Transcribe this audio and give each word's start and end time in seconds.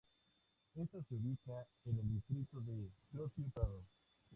Esta 0.75 0.97
se 1.03 1.13
ubica 1.13 1.63
en 1.85 1.99
el 1.99 2.09
distrito 2.09 2.59
de 2.61 2.89
Grocio 3.11 3.45
Prado. 3.53 3.83